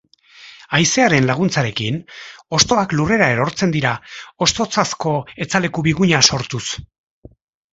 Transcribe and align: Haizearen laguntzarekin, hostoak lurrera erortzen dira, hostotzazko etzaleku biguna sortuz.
Haizearen 0.77 1.27
laguntzarekin, 1.31 1.99
hostoak 2.57 2.95
lurrera 3.01 3.27
erortzen 3.35 3.75
dira, 3.77 3.93
hostotzazko 4.47 5.15
etzaleku 5.47 5.85
biguna 5.91 6.25
sortuz. 6.33 6.65